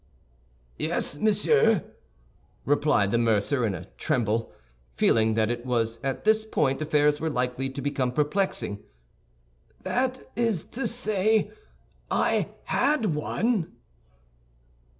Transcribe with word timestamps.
"Yes, 0.79 1.15
monsieur," 1.19 1.83
replied 2.65 3.11
the 3.11 3.19
mercer, 3.19 3.67
in 3.67 3.75
a 3.75 3.85
tremble, 3.99 4.51
feeling 4.95 5.35
that 5.35 5.51
it 5.51 5.63
was 5.63 5.99
at 6.03 6.23
this 6.23 6.43
point 6.43 6.81
affairs 6.81 7.19
were 7.19 7.29
likely 7.29 7.69
to 7.69 7.83
become 7.83 8.11
perplexing; 8.11 8.81
"that 9.83 10.27
is 10.35 10.63
to 10.71 10.87
say, 10.87 11.51
I 12.09 12.49
had 12.63 13.13
one." 13.13 13.73